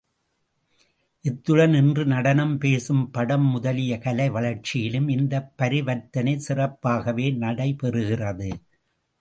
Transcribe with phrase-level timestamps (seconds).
[1.25, 8.49] இத்துடன் இன்று நடனம், பேசும் படம் முதலிய கலை வளர்ச்சியிலும் இந்தப் பரிவர்த்தனை சிறப்பாகவே நடைபெறுகிறது.